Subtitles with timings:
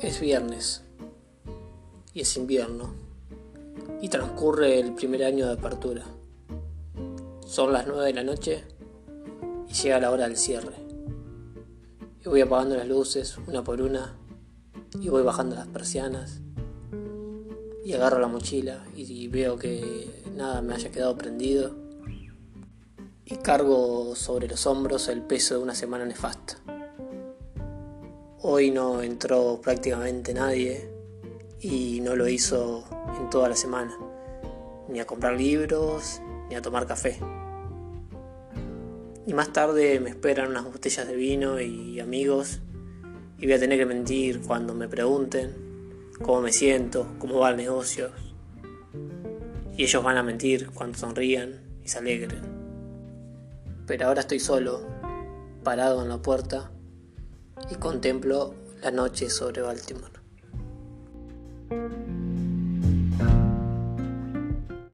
[0.00, 0.84] Es viernes
[2.14, 2.94] y es invierno
[4.00, 6.04] y transcurre el primer año de apertura.
[7.44, 8.64] Son las 9 de la noche
[9.68, 10.76] y llega la hora del cierre.
[12.24, 14.14] Y voy apagando las luces una por una
[15.00, 16.42] y voy bajando las persianas
[17.84, 21.74] y agarro la mochila y veo que nada me haya quedado prendido
[23.24, 26.77] y cargo sobre los hombros el peso de una semana nefasta.
[28.40, 30.88] Hoy no entró prácticamente nadie
[31.60, 32.84] y no lo hizo
[33.18, 33.92] en toda la semana,
[34.88, 37.18] ni a comprar libros, ni a tomar café.
[39.26, 42.60] Y más tarde me esperan unas botellas de vino y amigos
[43.40, 45.56] y voy a tener que mentir cuando me pregunten
[46.22, 48.10] cómo me siento, cómo va el negocio.
[49.76, 52.42] Y ellos van a mentir cuando sonrían y se alegren.
[53.84, 54.86] Pero ahora estoy solo,
[55.64, 56.70] parado en la puerta
[57.70, 60.18] y contemplo la noche sobre Baltimore.